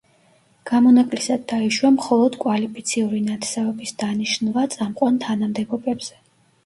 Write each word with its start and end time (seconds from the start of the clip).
გამონაკლისად 0.69 1.43
დაიშვა 1.51 1.91
მხოლოდ 1.97 2.37
კვალიფიციური 2.45 3.21
ნათესავების 3.29 3.93
დანიშნვა 4.05 4.65
წამყვან 4.77 5.21
თანამდებობებზე. 5.27 6.19